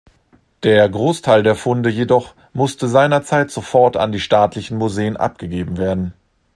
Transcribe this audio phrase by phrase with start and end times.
[0.63, 6.15] Der Großteil der Funde jedoch musste seinerzeit sofort an die staatlichen Museen abgegeben werden.